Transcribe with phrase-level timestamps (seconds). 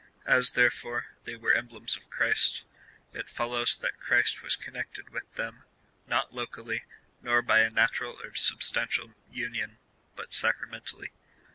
[0.25, 2.63] As, therefore, they were emblems of Christ,
[3.13, 5.63] it follows, that Christ was connected with them,
[6.07, 6.85] not locally,
[7.21, 9.77] nor by a natural or substantial union,
[10.15, 11.11] but sacramentally.